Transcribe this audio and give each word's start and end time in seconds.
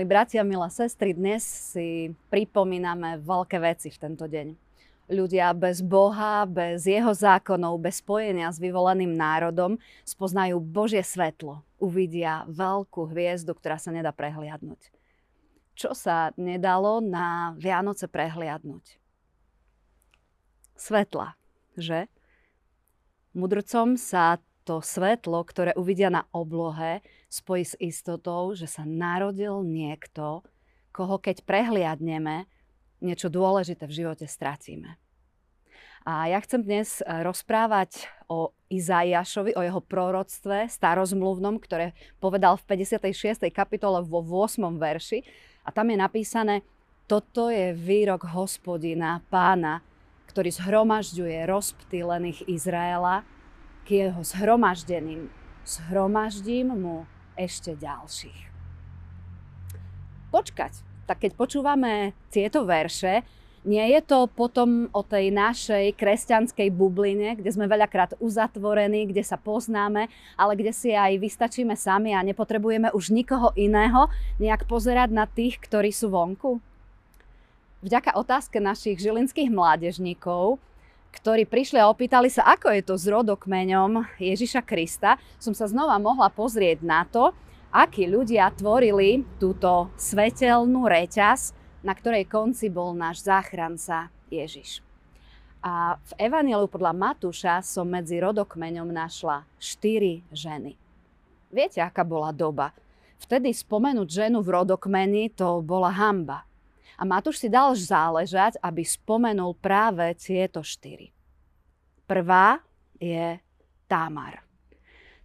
Milí 0.00 0.16
bratia, 0.16 0.40
milé 0.40 0.64
sestry, 0.72 1.12
dnes 1.12 1.44
si 1.44 2.16
pripomíname 2.32 3.20
veľké 3.20 3.60
veci 3.60 3.92
v 3.92 4.00
tento 4.00 4.24
deň. 4.24 4.56
Ľudia 5.12 5.52
bez 5.52 5.84
Boha, 5.84 6.48
bez 6.48 6.88
jeho 6.88 7.12
zákonov, 7.12 7.76
bez 7.76 8.00
spojenia 8.00 8.48
s 8.48 8.56
vyvoleným 8.56 9.12
národom 9.12 9.76
spoznajú 10.08 10.56
Božie 10.56 11.04
svetlo. 11.04 11.60
Uvidia 11.76 12.48
veľkú 12.48 13.12
hviezdu, 13.12 13.52
ktorá 13.52 13.76
sa 13.76 13.92
nedá 13.92 14.08
prehliadnúť. 14.08 14.88
Čo 15.76 15.92
sa 15.92 16.32
nedalo 16.40 17.04
na 17.04 17.52
Vianoce 17.60 18.08
prehliadnúť? 18.08 18.96
Svetla, 20.80 21.36
že? 21.76 22.08
Mudrcom 23.36 24.00
sa 24.00 24.40
to 24.64 24.84
svetlo, 24.84 25.42
ktoré 25.42 25.72
uvidia 25.74 26.12
na 26.12 26.28
oblohe, 26.30 27.00
spojí 27.32 27.64
s 27.64 27.74
istotou, 27.80 28.52
že 28.52 28.68
sa 28.68 28.84
narodil 28.84 29.64
niekto, 29.64 30.44
koho 30.90 31.16
keď 31.18 31.42
prehliadneme, 31.46 32.44
niečo 33.00 33.32
dôležité 33.32 33.88
v 33.88 33.96
živote 34.04 34.26
stratíme. 34.28 35.00
A 36.04 36.32
ja 36.32 36.40
chcem 36.40 36.64
dnes 36.64 37.04
eh, 37.04 37.24
rozprávať 37.24 38.08
o 38.30 38.56
Izaiášovi, 38.72 39.52
o 39.58 39.60
jeho 39.60 39.82
proroctve 39.82 40.70
starozmluvnom, 40.70 41.58
ktoré 41.60 41.92
povedal 42.22 42.56
v 42.56 42.78
56. 42.78 43.50
kapitole 43.50 44.00
vo 44.06 44.22
8. 44.22 44.62
verši. 44.78 45.26
A 45.66 45.74
tam 45.74 45.92
je 45.92 45.98
napísané, 46.00 46.54
toto 47.04 47.50
je 47.50 47.74
výrok 47.74 48.22
hospodina, 48.30 49.20
pána, 49.28 49.82
ktorý 50.30 50.54
zhromažďuje 50.54 51.42
rozptýlených 51.50 52.46
Izraela 52.46 53.26
k 53.90 54.06
jeho 54.06 54.22
zhromaždeným. 54.22 55.26
Zhromaždím 55.66 56.78
mu 56.78 57.10
ešte 57.34 57.74
ďalších. 57.74 58.46
Počkať. 60.30 60.86
Tak 61.10 61.26
keď 61.26 61.34
počúvame 61.34 62.14
tieto 62.30 62.62
verše, 62.62 63.26
nie 63.66 63.82
je 63.90 64.00
to 64.06 64.30
potom 64.30 64.86
o 64.94 65.02
tej 65.02 65.34
našej 65.34 65.98
kresťanskej 65.98 66.70
bubline, 66.70 67.34
kde 67.34 67.50
sme 67.50 67.66
veľakrát 67.66 68.14
uzatvorení, 68.22 69.10
kde 69.10 69.26
sa 69.26 69.34
poznáme, 69.34 70.06
ale 70.38 70.52
kde 70.54 70.70
si 70.70 70.94
aj 70.94 71.18
vystačíme 71.18 71.74
sami 71.74 72.14
a 72.14 72.22
nepotrebujeme 72.22 72.94
už 72.94 73.10
nikoho 73.10 73.50
iného 73.58 74.06
nejak 74.38 74.70
pozerať 74.70 75.10
na 75.10 75.26
tých, 75.26 75.58
ktorí 75.58 75.90
sú 75.90 76.14
vonku? 76.14 76.62
Vďaka 77.82 78.14
otázke 78.14 78.62
našich 78.62 79.02
žilinských 79.02 79.50
mládežníkov 79.50 80.62
ktorí 81.10 81.46
prišli 81.46 81.82
a 81.82 81.90
opýtali 81.90 82.30
sa, 82.30 82.46
ako 82.46 82.70
je 82.70 82.82
to 82.86 82.94
s 82.94 83.04
rodokmeňom 83.10 84.18
Ježiša 84.22 84.62
Krista, 84.62 85.18
som 85.42 85.52
sa 85.52 85.66
znova 85.66 85.98
mohla 85.98 86.30
pozrieť 86.30 86.82
na 86.86 87.02
to, 87.06 87.34
akí 87.70 88.06
ľudia 88.06 88.50
tvorili 88.54 89.22
túto 89.38 89.90
svetelnú 89.94 90.86
reťaz, 90.86 91.54
na 91.86 91.94
ktorej 91.94 92.26
konci 92.26 92.68
bol 92.68 92.92
náš 92.94 93.22
záchranca 93.24 94.10
Ježiš. 94.30 94.82
A 95.60 96.00
v 96.00 96.12
Evanielu 96.16 96.64
podľa 96.72 96.96
Matúša 96.96 97.60
som 97.60 97.84
medzi 97.84 98.16
rodokmeňom 98.16 98.88
našla 98.88 99.44
štyri 99.60 100.24
ženy. 100.32 100.72
Viete, 101.52 101.84
aká 101.84 102.00
bola 102.00 102.32
doba? 102.32 102.72
Vtedy 103.20 103.52
spomenúť 103.52 104.08
ženu 104.08 104.40
v 104.40 104.56
rodokmeni 104.56 105.28
to 105.28 105.60
bola 105.60 105.92
hamba. 105.92 106.48
A 107.00 107.08
Matúš 107.08 107.40
si 107.40 107.48
dal 107.48 107.72
záležať, 107.72 108.60
aby 108.60 108.84
spomenul 108.84 109.56
práve 109.56 110.12
tieto 110.20 110.60
štyri. 110.60 111.16
Prvá 112.04 112.60
je 113.00 113.40
Támar. 113.88 114.44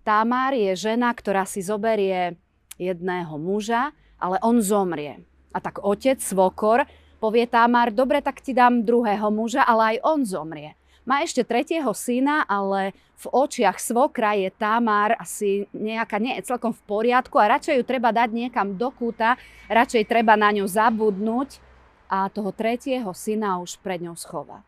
Támar 0.08 0.56
je 0.56 0.72
žena, 0.80 1.12
ktorá 1.12 1.44
si 1.44 1.60
zoberie 1.60 2.40
jedného 2.80 3.36
muža, 3.36 3.92
ale 4.16 4.40
on 4.40 4.64
zomrie. 4.64 5.20
A 5.52 5.60
tak 5.60 5.84
otec, 5.84 6.24
svokor, 6.24 6.88
povie 7.20 7.44
Támar, 7.44 7.92
dobre, 7.92 8.24
tak 8.24 8.40
ti 8.40 8.56
dám 8.56 8.88
druhého 8.88 9.28
muža, 9.28 9.68
ale 9.68 9.98
aj 9.98 9.98
on 10.08 10.20
zomrie. 10.24 10.80
Má 11.06 11.22
ešte 11.22 11.46
tretieho 11.46 11.94
syna, 11.94 12.42
ale 12.50 12.98
v 13.22 13.26
očiach 13.30 13.78
svokra 13.78 14.34
je 14.34 14.50
Tamar 14.50 15.14
asi 15.22 15.70
nejaká 15.70 16.18
nie 16.18 16.34
je 16.42 16.50
celkom 16.50 16.74
v 16.74 16.82
poriadku 16.90 17.38
a 17.38 17.46
radšej 17.54 17.78
ju 17.78 17.84
treba 17.86 18.10
dať 18.10 18.34
niekam 18.34 18.74
do 18.74 18.90
kúta, 18.90 19.38
radšej 19.70 20.10
treba 20.10 20.34
na 20.34 20.50
ňu 20.50 20.66
zabudnúť 20.66 21.62
a 22.10 22.26
toho 22.34 22.50
tretieho 22.50 23.14
syna 23.14 23.62
už 23.62 23.78
pred 23.86 24.02
ňou 24.02 24.18
schová. 24.18 24.66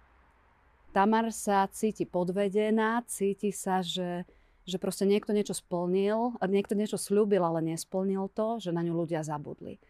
Tamar 0.93 1.33
sa 1.33 1.65
cíti 1.73 2.05
podvedená, 2.05 3.01
cíti 3.09 3.49
sa, 3.49 3.81
že, 3.81 4.25
že 4.65 4.77
proste 4.77 5.09
niekto 5.09 5.33
niečo 5.33 5.57
splnil, 5.57 6.37
niekto 6.45 6.77
niečo 6.77 7.01
slúbil, 7.01 7.41
ale 7.41 7.65
nesplnil 7.65 8.29
to, 8.33 8.61
že 8.61 8.69
na 8.73 8.85
ňu 8.85 8.93
ľudia 8.93 9.25
zabudli. 9.25 9.81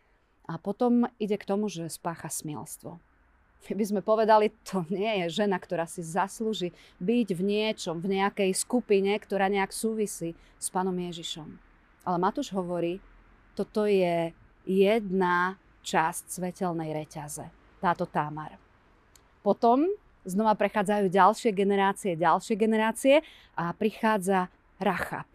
A 0.47 0.55
potom 0.55 1.11
ide 1.19 1.35
k 1.35 1.47
tomu, 1.47 1.67
že 1.67 1.91
spácha 1.91 2.31
smielstvo. 2.31 3.03
My 3.67 3.73
by 3.75 3.83
sme 3.83 4.01
povedali, 4.05 4.53
to 4.63 4.85
nie 4.87 5.25
je 5.25 5.43
žena, 5.43 5.59
ktorá 5.59 5.89
si 5.89 5.99
zaslúži 5.99 6.71
byť 7.03 7.27
v 7.35 7.41
niečom, 7.43 7.99
v 7.99 8.21
nejakej 8.21 8.55
skupine, 8.55 9.11
ktorá 9.19 9.51
nejak 9.51 9.75
súvisí 9.75 10.37
s 10.55 10.67
pánom 10.71 10.95
Ježišom. 10.95 11.59
Ale 12.07 12.17
Matúš 12.21 12.55
hovorí, 12.55 13.03
toto 13.57 13.83
je 13.83 14.31
jedna 14.63 15.59
časť 15.83 16.31
svetelnej 16.31 16.95
reťaze, 16.95 17.51
táto 17.83 18.07
Támar. 18.07 18.55
Potom 19.43 19.83
znova 20.27 20.55
prechádzajú 20.55 21.11
ďalšie 21.11 21.51
generácie, 21.51 22.19
ďalšie 22.19 22.55
generácie 22.55 23.15
a 23.55 23.71
prichádza 23.71 24.51
Rachab. 24.79 25.27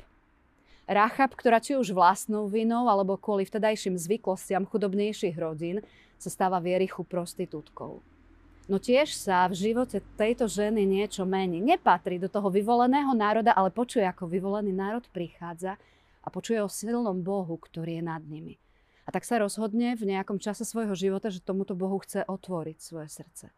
Rachab, 0.85 1.33
ktorá 1.33 1.61
či 1.61 1.77
už 1.77 1.97
vlastnou 1.97 2.49
vinou 2.49 2.85
alebo 2.85 3.17
kvôli 3.17 3.49
vtedajším 3.49 3.97
zvyklostiam 3.97 4.69
chudobnejších 4.69 5.37
rodín 5.41 5.81
sa 6.21 6.29
stáva 6.29 6.61
v 6.61 6.77
Jerichu 6.77 7.03
prostitútkou. 7.09 8.12
No 8.71 8.79
tiež 8.79 9.11
sa 9.11 9.51
v 9.51 9.59
živote 9.59 9.99
tejto 10.15 10.47
ženy 10.47 10.87
niečo 10.87 11.27
mení. 11.27 11.59
Nepatrí 11.59 12.23
do 12.23 12.31
toho 12.31 12.47
vyvoleného 12.47 13.11
národa, 13.11 13.51
ale 13.51 13.75
počuje, 13.75 14.07
ako 14.07 14.31
vyvolený 14.31 14.71
národ 14.71 15.03
prichádza 15.11 15.75
a 16.23 16.29
počuje 16.31 16.63
o 16.63 16.71
silnom 16.71 17.19
Bohu, 17.27 17.59
ktorý 17.59 17.99
je 17.99 18.05
nad 18.07 18.23
nimi. 18.23 18.63
A 19.03 19.11
tak 19.11 19.27
sa 19.27 19.43
rozhodne 19.43 19.99
v 19.99 20.15
nejakom 20.15 20.39
čase 20.39 20.63
svojho 20.63 20.95
života, 20.95 21.27
že 21.27 21.43
tomuto 21.43 21.75
Bohu 21.75 21.99
chce 21.99 22.23
otvoriť 22.23 22.79
svoje 22.79 23.11
srdce. 23.11 23.51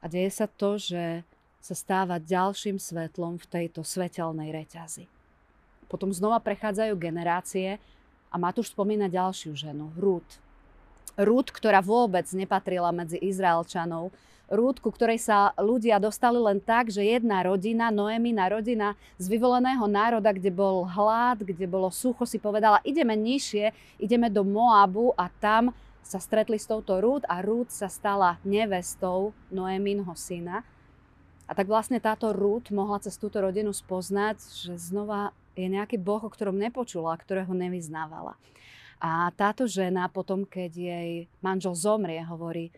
A 0.00 0.08
deje 0.08 0.32
sa 0.32 0.48
to, 0.48 0.80
že 0.80 1.28
sa 1.60 1.74
stáva 1.76 2.16
ďalším 2.16 2.80
svetlom 2.80 3.36
v 3.36 3.46
tejto 3.50 3.84
svetelnej 3.84 4.54
reťazi. 4.54 5.10
Potom 5.92 6.08
znova 6.14 6.40
prechádzajú 6.40 6.94
generácie 6.96 7.76
a 8.32 8.36
Matúš 8.40 8.72
spomína 8.72 9.12
ďalšiu 9.12 9.52
ženu, 9.52 9.92
Ruth. 9.98 10.40
Rúd, 11.14 11.54
ktorá 11.54 11.78
vôbec 11.78 12.26
nepatrila 12.34 12.90
medzi 12.90 13.16
Izraelčanov. 13.22 14.10
Rúd, 14.46 14.78
ku 14.78 14.94
ktorej 14.94 15.18
sa 15.18 15.50
ľudia 15.58 15.98
dostali 15.98 16.38
len 16.38 16.62
tak, 16.62 16.90
že 16.90 17.02
jedna 17.02 17.42
rodina, 17.42 17.90
Noemina 17.90 18.46
rodina 18.46 18.94
z 19.18 19.26
vyvoleného 19.26 19.90
národa, 19.90 20.30
kde 20.30 20.54
bol 20.54 20.86
hlad, 20.86 21.42
kde 21.42 21.66
bolo 21.66 21.90
sucho, 21.90 22.22
si 22.22 22.38
povedala, 22.38 22.78
ideme 22.86 23.18
nižšie, 23.18 23.74
ideme 23.98 24.30
do 24.30 24.46
Moabu 24.46 25.10
a 25.18 25.26
tam 25.42 25.74
sa 26.06 26.22
stretli 26.22 26.62
s 26.62 26.70
touto 26.70 27.02
Rúd 27.02 27.26
a 27.26 27.42
Rúd 27.42 27.74
sa 27.74 27.90
stala 27.90 28.38
nevestou 28.46 29.34
Noeminho 29.50 30.14
syna. 30.14 30.62
A 31.50 31.54
tak 31.54 31.66
vlastne 31.66 31.98
táto 31.98 32.30
Rúd 32.30 32.70
mohla 32.70 33.02
cez 33.02 33.18
túto 33.18 33.42
rodinu 33.42 33.74
spoznať, 33.74 34.38
že 34.54 34.78
znova 34.78 35.34
je 35.58 35.66
nejaký 35.66 35.98
boh, 35.98 36.22
o 36.22 36.30
ktorom 36.30 36.54
nepočula, 36.54 37.18
ktorého 37.18 37.50
nevyznávala. 37.50 38.38
A 38.96 39.28
táto 39.36 39.68
žena 39.68 40.08
potom, 40.08 40.48
keď 40.48 40.70
jej 40.72 41.10
manžel 41.44 41.76
zomrie, 41.76 42.20
hovorí, 42.24 42.72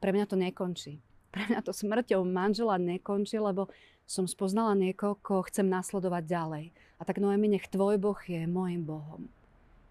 pre 0.00 0.10
mňa 0.16 0.24
to 0.24 0.36
nekončí. 0.40 0.96
Pre 1.30 1.46
mňa 1.46 1.60
to 1.62 1.70
smrťou 1.70 2.24
manžela 2.26 2.80
nekončí, 2.80 3.38
lebo 3.38 3.70
som 4.02 4.26
spoznala 4.26 4.74
niekoho, 4.74 5.14
koho 5.22 5.46
chcem 5.46 5.68
nasledovať 5.70 6.22
ďalej. 6.26 6.64
A 6.98 7.06
tak 7.06 7.22
Noemi, 7.22 7.46
nech 7.46 7.70
tvoj 7.70 8.00
Boh 8.00 8.18
je 8.18 8.42
môjim 8.50 8.82
Bohom. 8.82 9.30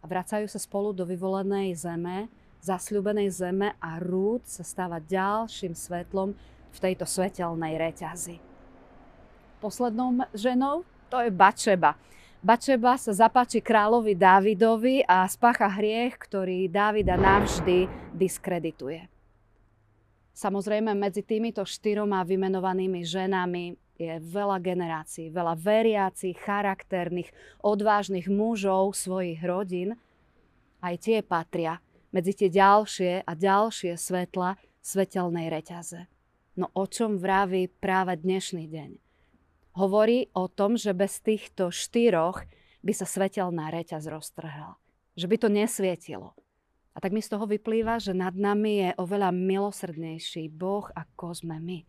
A 0.02 0.06
vracajú 0.10 0.52
sa 0.52 0.60
spolu 0.60 0.92
do 0.92 1.08
vyvolenej 1.08 1.72
zeme, 1.80 2.28
zasľúbenej 2.60 3.32
zeme 3.32 3.72
a 3.80 3.96
Rúd 4.04 4.44
sa 4.44 4.68
stáva 4.68 5.00
ďalším 5.00 5.72
svetlom 5.72 6.36
v 6.70 6.78
tejto 6.78 7.08
svetelnej 7.08 7.80
reťazi. 7.80 8.38
Poslednou 9.64 10.28
ženou 10.36 10.84
to 11.08 11.24
je 11.24 11.32
Bačeba. 11.32 11.96
Bačeba 12.40 12.96
sa 12.96 13.12
zapáči 13.12 13.60
kráľovi 13.60 14.16
Dávidovi 14.16 15.04
a 15.04 15.28
spácha 15.28 15.68
hriech, 15.68 16.16
ktorý 16.16 16.72
Dávida 16.72 17.20
navždy 17.20 17.92
diskredituje. 18.16 19.12
Samozrejme, 20.32 20.96
medzi 20.96 21.20
týmito 21.20 21.68
štyroma 21.68 22.24
vymenovanými 22.24 23.04
ženami 23.04 23.76
je 24.00 24.24
veľa 24.24 24.56
generácií, 24.64 25.28
veľa 25.28 25.60
veriacich, 25.60 26.40
charakterných, 26.40 27.28
odvážnych 27.60 28.32
mužov 28.32 28.96
svojich 28.96 29.44
rodín. 29.44 30.00
Aj 30.80 30.96
tie 30.96 31.20
patria 31.20 31.84
medzi 32.16 32.32
tie 32.32 32.48
ďalšie 32.48 33.28
a 33.28 33.32
ďalšie 33.36 34.00
svetla 34.00 34.56
svetelnej 34.80 35.52
reťaze. 35.52 36.08
No 36.56 36.72
o 36.72 36.88
čom 36.88 37.20
vraví 37.20 37.68
práve 37.68 38.16
dnešný 38.16 38.64
deň? 38.72 39.09
Hovorí 39.76 40.32
o 40.34 40.50
tom, 40.50 40.78
že 40.78 40.96
bez 40.96 41.22
týchto 41.22 41.70
štyroch 41.70 42.46
by 42.82 42.94
sa 42.96 43.06
svetelná 43.06 43.70
reťaz 43.74 44.08
roztrhla. 44.08 44.80
Že 45.20 45.26
by 45.28 45.36
to 45.40 45.48
nesvietilo. 45.52 46.30
A 46.96 47.04
tak 47.04 47.14
mi 47.16 47.22
z 47.22 47.32
toho 47.32 47.46
vyplýva, 47.46 48.02
že 48.02 48.16
nad 48.16 48.34
nami 48.36 48.84
je 48.84 48.90
oveľa 49.00 49.32
milosrdnejší 49.32 50.52
Boh, 50.52 50.90
ako 50.96 51.32
sme 51.32 51.62
my. 51.62 51.80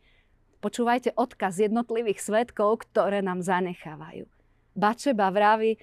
Počúvajte 0.60 1.16
odkaz 1.16 1.56
jednotlivých 1.56 2.20
svetkov, 2.20 2.84
ktoré 2.84 3.24
nám 3.24 3.40
zanechávajú. 3.40 4.28
Bačeba 4.76 5.32
vraví, 5.32 5.80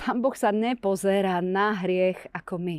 pán 0.00 0.24
Boh 0.24 0.32
sa 0.32 0.48
nepozerá 0.48 1.44
na 1.44 1.76
hriech 1.76 2.24
ako 2.32 2.56
my. 2.56 2.78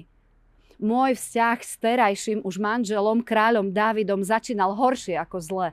Môj 0.80 1.20
vzťah 1.20 1.58
s 1.60 1.76
terajším 1.78 2.40
už 2.42 2.56
manželom, 2.56 3.20
kráľom 3.20 3.76
Dávidom, 3.76 4.24
začínal 4.24 4.74
horšie 4.74 5.20
ako 5.20 5.38
zle. 5.44 5.70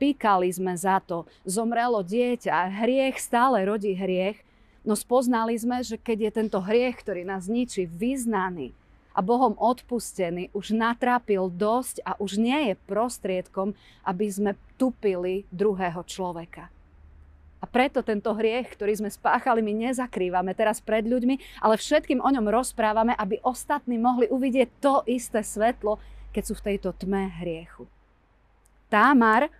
Píkali 0.00 0.48
sme 0.48 0.72
za 0.80 0.96
to, 1.04 1.28
zomrelo 1.44 2.00
dieťa, 2.00 2.80
hriech 2.80 3.20
stále 3.20 3.68
rodí 3.68 3.92
hriech, 3.92 4.40
no 4.80 4.96
spoznali 4.96 5.52
sme, 5.60 5.84
že 5.84 6.00
keď 6.00 6.18
je 6.24 6.30
tento 6.40 6.58
hriech, 6.64 7.04
ktorý 7.04 7.28
nás 7.28 7.44
ničí, 7.44 7.84
vyznaný, 7.84 8.72
a 9.10 9.20
Bohom 9.20 9.58
odpustený 9.58 10.54
už 10.54 10.72
natrápil 10.72 11.50
dosť 11.50 12.00
a 12.06 12.14
už 12.22 12.38
nie 12.38 12.72
je 12.72 12.74
prostriedkom, 12.86 13.74
aby 14.06 14.26
sme 14.30 14.52
tupili 14.78 15.44
druhého 15.50 16.00
človeka. 16.06 16.70
A 17.60 17.68
preto 17.68 18.00
tento 18.00 18.32
hriech, 18.32 18.72
ktorý 18.72 19.04
sme 19.04 19.10
spáchali, 19.12 19.60
my 19.60 19.90
nezakrývame 19.90 20.56
teraz 20.56 20.80
pred 20.80 21.04
ľuďmi, 21.04 21.60
ale 21.60 21.76
všetkým 21.76 22.24
o 22.24 22.30
ňom 22.32 22.48
rozprávame, 22.48 23.12
aby 23.12 23.36
ostatní 23.44 24.00
mohli 24.00 24.32
uvidieť 24.32 24.68
to 24.80 25.04
isté 25.04 25.44
svetlo, 25.44 26.00
keď 26.32 26.42
sú 26.48 26.54
v 26.56 26.64
tejto 26.72 26.96
tme 26.96 27.28
hriechu. 27.44 27.84
Támar, 28.88 29.52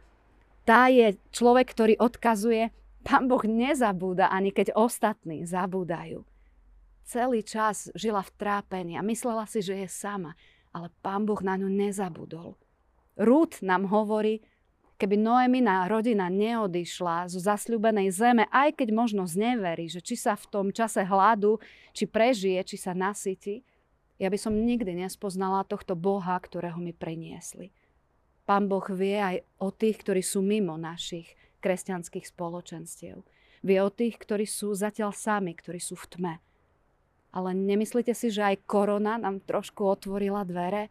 tá 0.70 0.86
je 0.86 1.18
človek, 1.34 1.66
ktorý 1.74 1.94
odkazuje, 1.98 2.70
pán 3.02 3.26
Boh 3.26 3.42
nezabúda, 3.42 4.30
ani 4.30 4.54
keď 4.54 4.78
ostatní 4.78 5.42
zabúdajú 5.42 6.22
celý 7.10 7.42
čas 7.42 7.90
žila 7.98 8.22
v 8.22 8.30
trápení 8.38 8.94
a 8.94 9.02
myslela 9.02 9.42
si, 9.50 9.58
že 9.58 9.74
je 9.82 9.88
sama, 9.90 10.38
ale 10.70 10.94
pán 11.02 11.26
Boh 11.26 11.42
na 11.42 11.58
ňu 11.58 11.66
nezabudol. 11.66 12.54
Rút 13.18 13.58
nám 13.66 13.90
hovorí, 13.90 14.38
keby 14.94 15.18
Noemina 15.18 15.90
rodina 15.90 16.30
neodišla 16.30 17.26
zo 17.26 17.42
zasľúbenej 17.42 18.14
zeme, 18.14 18.46
aj 18.54 18.78
keď 18.78 18.94
možno 18.94 19.26
zneverí, 19.26 19.90
že 19.90 19.98
či 19.98 20.14
sa 20.14 20.38
v 20.38 20.46
tom 20.46 20.66
čase 20.70 21.02
hladu, 21.02 21.58
či 21.90 22.06
prežije, 22.06 22.62
či 22.62 22.76
sa 22.78 22.94
nasytí, 22.94 23.66
ja 24.22 24.30
by 24.30 24.38
som 24.38 24.54
nikdy 24.54 24.94
nespoznala 24.94 25.66
tohto 25.66 25.98
Boha, 25.98 26.38
ktorého 26.38 26.78
mi 26.78 26.94
priniesli. 26.94 27.74
Pán 28.50 28.66
Boh 28.66 28.82
vie 28.90 29.14
aj 29.14 29.46
o 29.62 29.70
tých, 29.70 30.02
ktorí 30.02 30.26
sú 30.26 30.42
mimo 30.42 30.74
našich 30.74 31.38
kresťanských 31.62 32.34
spoločenstiev. 32.34 33.22
Vie 33.62 33.78
o 33.78 33.94
tých, 33.94 34.18
ktorí 34.18 34.42
sú 34.42 34.74
zatiaľ 34.74 35.14
sami, 35.14 35.54
ktorí 35.54 35.78
sú 35.78 35.94
v 35.94 36.10
tme. 36.10 36.34
Ale 37.30 37.54
nemyslíte 37.54 38.10
si, 38.10 38.26
že 38.26 38.42
aj 38.42 38.66
korona 38.66 39.22
nám 39.22 39.38
trošku 39.46 39.86
otvorila 39.86 40.42
dvere? 40.42 40.90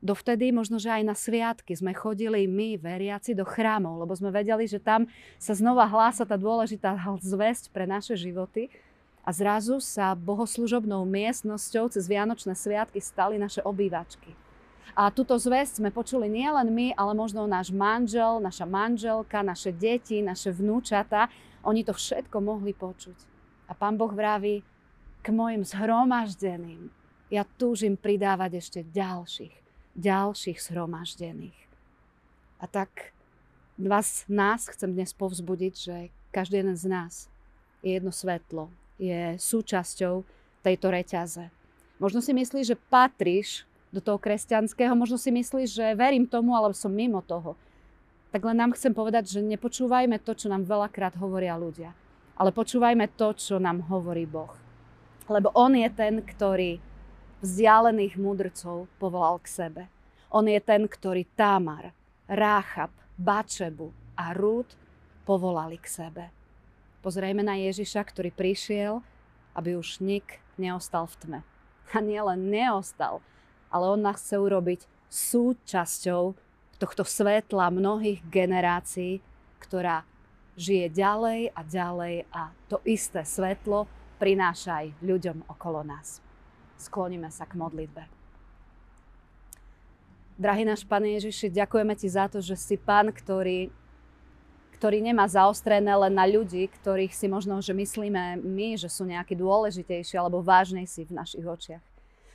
Dovtedy 0.00 0.48
možno, 0.48 0.80
že 0.80 0.96
aj 0.96 1.04
na 1.04 1.12
sviatky 1.12 1.76
sme 1.76 1.92
chodili 1.92 2.48
my, 2.48 2.80
veriaci, 2.80 3.36
do 3.36 3.44
chrámov, 3.44 4.00
lebo 4.00 4.16
sme 4.16 4.32
vedeli, 4.32 4.64
že 4.64 4.80
tam 4.80 5.04
sa 5.36 5.52
znova 5.52 5.84
hlása 5.84 6.24
tá 6.24 6.40
dôležitá 6.40 6.96
zväzť 7.20 7.68
pre 7.68 7.84
naše 7.84 8.16
životy. 8.16 8.72
A 9.20 9.28
zrazu 9.28 9.76
sa 9.76 10.16
bohoslužobnou 10.16 11.04
miestnosťou 11.04 11.92
cez 11.92 12.08
Vianočné 12.08 12.56
sviatky 12.56 12.96
stali 13.04 13.36
naše 13.36 13.60
obývačky. 13.60 14.43
A 14.92 15.08
túto 15.08 15.34
zväzť 15.40 15.80
sme 15.80 15.88
počuli 15.88 16.28
nielen 16.28 16.68
my, 16.68 16.92
ale 16.94 17.16
možno 17.16 17.48
náš 17.48 17.72
manžel, 17.72 18.38
naša 18.38 18.68
manželka, 18.68 19.40
naše 19.40 19.72
deti, 19.72 20.20
naše 20.20 20.52
vnúčata. 20.52 21.32
Oni 21.64 21.80
to 21.80 21.96
všetko 21.96 22.44
mohli 22.44 22.76
počuť. 22.76 23.18
A 23.66 23.72
pán 23.72 23.96
Boh 23.96 24.12
vraví, 24.12 24.60
k 25.24 25.32
mojim 25.32 25.64
zhromaždeným. 25.64 26.92
Ja 27.32 27.48
túžim 27.56 27.96
pridávať 27.96 28.60
ešte 28.60 28.80
ďalších, 28.92 29.56
ďalších 29.96 30.60
zhromaždených. 30.60 31.56
A 32.60 32.68
tak 32.68 33.16
vás, 33.80 34.28
nás 34.28 34.68
chcem 34.68 34.92
dnes 34.92 35.16
povzbudiť, 35.16 35.74
že 35.74 35.96
každý 36.28 36.60
jeden 36.60 36.76
z 36.76 36.86
nás 36.92 37.32
je 37.80 37.96
jedno 37.96 38.12
svetlo, 38.12 38.68
je 39.00 39.40
súčasťou 39.40 40.22
tejto 40.60 40.86
reťaze. 40.92 41.48
Možno 41.96 42.20
si 42.20 42.36
myslíš, 42.36 42.76
že 42.76 42.82
patríš 42.92 43.64
do 43.94 44.02
toho 44.02 44.18
kresťanského, 44.18 44.90
možno 44.98 45.14
si 45.14 45.30
myslíš, 45.30 45.68
že 45.70 45.86
verím 45.94 46.26
tomu, 46.26 46.58
ale 46.58 46.74
som 46.74 46.90
mimo 46.90 47.22
toho. 47.22 47.54
Tak 48.34 48.42
len 48.42 48.58
nám 48.58 48.74
chcem 48.74 48.90
povedať, 48.90 49.30
že 49.30 49.46
nepočúvajme 49.46 50.18
to, 50.18 50.34
čo 50.34 50.50
nám 50.50 50.66
veľakrát 50.66 51.14
hovoria 51.22 51.54
ľudia, 51.54 51.94
ale 52.34 52.50
počúvajme 52.50 53.06
to, 53.14 53.30
čo 53.38 53.62
nám 53.62 53.86
hovorí 53.86 54.26
Boh. 54.26 54.50
Lebo 55.30 55.54
on 55.54 55.78
je 55.78 55.86
ten, 55.94 56.18
ktorý 56.18 56.82
vzdialených 57.38 58.18
mudrcov 58.18 58.90
povolal 58.98 59.38
k 59.38 59.46
sebe. 59.46 59.82
On 60.34 60.42
je 60.42 60.58
ten, 60.58 60.90
ktorý 60.90 61.22
Tamar, 61.38 61.94
Ráchab, 62.26 62.90
Bačebu 63.14 63.94
a 64.18 64.34
Rúd 64.34 64.66
povolali 65.22 65.78
k 65.78 65.86
sebe. 65.86 66.24
Pozrejme 67.06 67.46
na 67.46 67.54
Ježiša, 67.54 68.02
ktorý 68.02 68.34
prišiel, 68.34 68.98
aby 69.54 69.78
už 69.78 70.02
nik 70.02 70.42
neostal 70.58 71.06
v 71.06 71.14
tme. 71.22 71.40
A 71.94 72.02
nielen 72.02 72.50
neostal, 72.50 73.22
ale 73.74 73.90
on 73.90 73.98
nás 74.06 74.22
chce 74.22 74.38
urobiť 74.38 74.86
súčasťou 75.10 76.22
tohto 76.78 77.02
svetla 77.02 77.74
mnohých 77.74 78.22
generácií, 78.30 79.18
ktorá 79.58 80.06
žije 80.54 80.94
ďalej 80.94 81.50
a 81.50 81.60
ďalej 81.66 82.14
a 82.30 82.54
to 82.70 82.78
isté 82.86 83.26
svetlo 83.26 83.90
prináša 84.22 84.86
aj 84.86 84.86
ľuďom 85.02 85.50
okolo 85.50 85.82
nás. 85.82 86.22
Skloníme 86.78 87.26
sa 87.34 87.42
k 87.50 87.58
modlitbe. 87.58 88.06
Drahý 90.34 90.66
náš 90.66 90.82
Pane 90.82 91.14
Ježiši, 91.18 91.50
ďakujeme 91.50 91.94
Ti 91.94 92.08
za 92.10 92.26
to, 92.26 92.42
že 92.42 92.58
si 92.58 92.74
Pán, 92.74 93.14
ktorý, 93.14 93.70
ktorý 94.78 94.98
nemá 94.98 95.30
zaostrené 95.30 95.94
len 95.94 96.14
na 96.14 96.26
ľudí, 96.26 96.66
ktorých 96.66 97.14
si 97.14 97.30
možno, 97.30 97.62
že 97.62 97.70
myslíme 97.70 98.42
my, 98.42 98.74
že 98.74 98.90
sú 98.90 99.06
nejakí 99.06 99.38
dôležitejší 99.38 100.18
alebo 100.18 100.42
vážnejší 100.42 101.06
v 101.06 101.12
našich 101.14 101.46
očiach. 101.46 101.93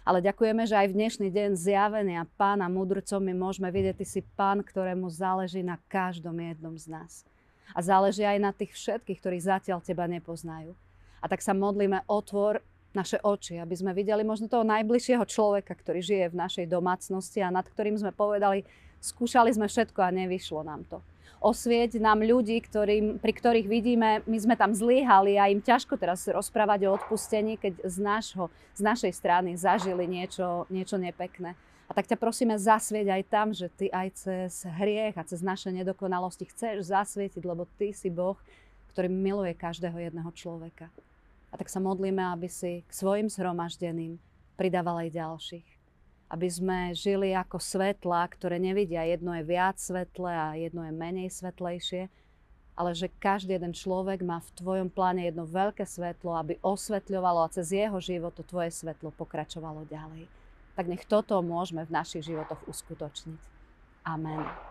Ale 0.09 0.25
ďakujeme, 0.25 0.65
že 0.65 0.73
aj 0.73 0.89
v 0.89 0.97
dnešný 1.05 1.27
deň 1.29 1.49
zjavenia 1.53 2.25
Pána 2.33 2.65
mudrcom 2.65 3.21
my 3.21 3.29
môžeme 3.29 3.69
vidieť, 3.69 4.01
Ty 4.01 4.05
si 4.09 4.25
Pán, 4.33 4.65
ktorému 4.65 5.05
záleží 5.05 5.61
na 5.61 5.77
každom 5.85 6.33
jednom 6.33 6.73
z 6.73 6.89
nás. 6.89 7.29
A 7.77 7.85
záleží 7.85 8.25
aj 8.25 8.41
na 8.41 8.49
tých 8.49 8.73
všetkých, 8.73 9.21
ktorí 9.21 9.37
zatiaľ 9.37 9.85
Teba 9.85 10.09
nepoznajú. 10.09 10.73
A 11.21 11.29
tak 11.29 11.45
sa 11.45 11.53
modlíme, 11.53 12.09
otvor 12.09 12.57
naše 12.89 13.21
oči, 13.21 13.61
aby 13.61 13.77
sme 13.77 13.93
videli 13.93 14.25
možno 14.25 14.49
toho 14.49 14.65
najbližšieho 14.65 15.21
človeka, 15.29 15.77
ktorý 15.77 16.01
žije 16.01 16.33
v 16.33 16.39
našej 16.41 16.65
domácnosti 16.65 17.45
a 17.45 17.53
nad 17.53 17.69
ktorým 17.69 17.93
sme 17.93 18.09
povedali, 18.09 18.65
skúšali 18.97 19.53
sme 19.53 19.69
všetko 19.69 20.01
a 20.01 20.09
nevyšlo 20.09 20.65
nám 20.65 20.89
to. 20.89 21.05
Osvieť 21.39 22.03
nám 22.03 22.19
ľudí, 22.19 22.59
ktorým, 22.59 23.15
pri 23.15 23.31
ktorých 23.31 23.67
vidíme, 23.71 24.19
my 24.27 24.37
sme 24.43 24.59
tam 24.59 24.75
zlyhali 24.75 25.39
a 25.39 25.47
im 25.47 25.63
ťažko 25.63 25.95
teraz 25.95 26.27
rozprávať 26.27 26.91
o 26.91 26.99
odpustení, 26.99 27.55
keď 27.55 27.79
z, 27.87 27.97
našho, 28.03 28.51
z 28.75 28.81
našej 28.83 29.15
strany 29.15 29.55
zažili 29.55 30.03
niečo, 30.03 30.67
niečo 30.67 30.99
nepekné. 30.99 31.55
A 31.87 31.95
tak 31.95 32.11
ťa 32.11 32.19
prosíme 32.19 32.59
zasvieť 32.59 33.07
aj 33.07 33.23
tam, 33.31 33.47
že 33.55 33.71
ty 33.71 33.87
aj 33.87 34.07
cez 34.19 34.67
hriech 34.67 35.15
a 35.15 35.23
cez 35.23 35.39
naše 35.39 35.71
nedokonalosti 35.71 36.43
chceš 36.51 36.91
zasvietiť, 36.91 37.41
lebo 37.47 37.63
ty 37.79 37.95
si 37.95 38.11
Boh, 38.11 38.35
ktorý 38.91 39.07
miluje 39.07 39.55
každého 39.55 39.95
jedného 39.95 40.29
človeka. 40.35 40.91
A 41.49 41.57
tak 41.57 41.71
sa 41.71 41.79
modlíme, 41.79 42.21
aby 42.35 42.51
si 42.51 42.83
k 42.83 42.91
svojim 42.91 43.31
zhromaždeným 43.31 44.19
pridával 44.59 45.07
aj 45.07 45.15
ďalších. 45.15 45.78
Aby 46.29 46.47
sme 46.47 46.77
žili 46.93 47.33
ako 47.33 47.57
svetla, 47.57 48.29
ktoré 48.29 48.61
nevidia. 48.61 49.01
Jedno 49.01 49.33
je 49.33 49.43
viac 49.43 49.81
svetle 49.81 50.29
a 50.29 50.53
jedno 50.53 50.85
je 50.85 50.93
menej 50.93 51.33
svetlejšie. 51.33 52.05
Ale 52.79 52.95
že 52.95 53.11
každý 53.19 53.57
jeden 53.57 53.75
človek 53.75 54.23
má 54.23 54.39
v 54.39 54.53
tvojom 54.55 54.87
pláne 54.93 55.25
jedno 55.25 55.43
veľké 55.43 55.83
svetlo, 55.83 56.37
aby 56.37 56.61
osvetľovalo 56.63 57.43
a 57.43 57.51
cez 57.51 57.75
jeho 57.75 57.97
život 57.99 58.31
to 58.37 58.45
tvoje 58.45 58.71
svetlo 58.71 59.11
pokračovalo 59.11 59.83
ďalej. 59.89 60.29
Tak 60.79 60.85
nech 60.87 61.03
toto 61.03 61.35
môžeme 61.43 61.83
v 61.83 61.91
našich 61.91 62.23
životoch 62.23 62.63
uskutočniť. 62.69 63.41
Amen. 64.07 64.68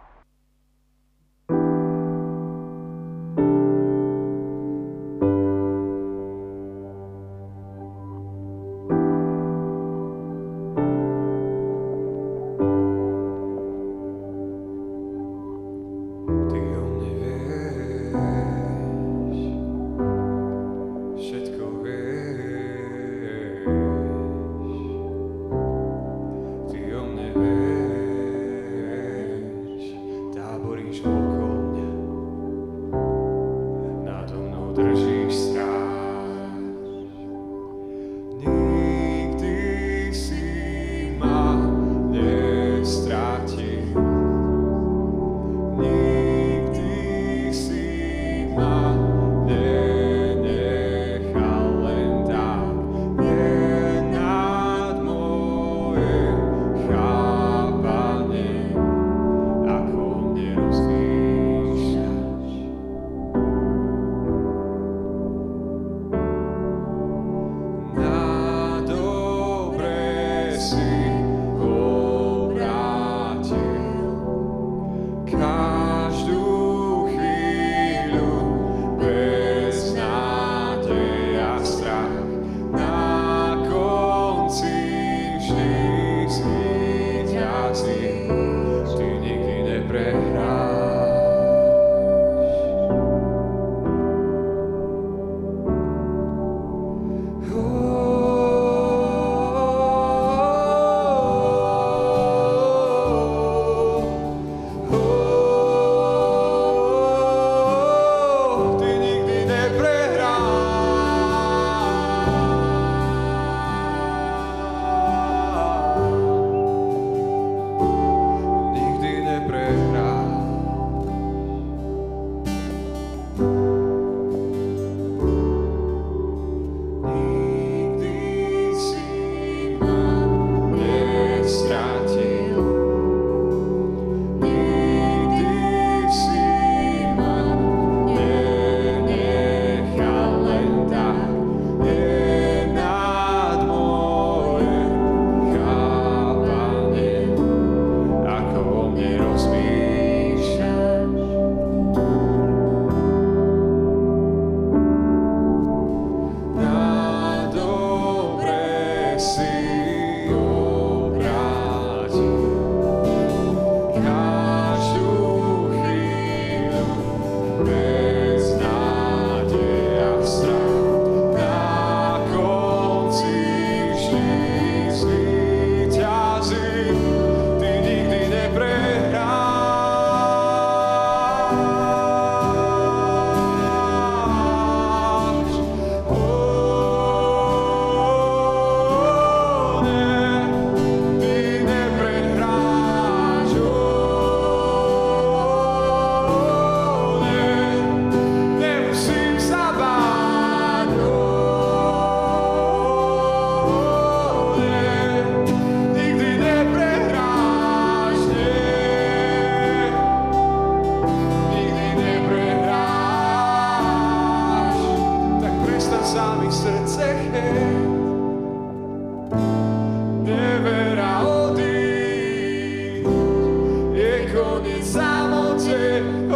Drží 224.39 226.28